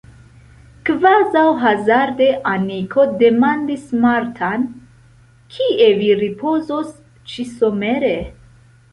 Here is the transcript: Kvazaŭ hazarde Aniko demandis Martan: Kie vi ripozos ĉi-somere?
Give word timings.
Kvazaŭ 0.89 1.41
hazarde 1.63 2.29
Aniko 2.51 3.03
demandis 3.19 3.83
Martan: 4.05 4.63
Kie 5.57 5.91
vi 5.99 6.07
ripozos 6.23 6.89
ĉi-somere? 7.35 8.15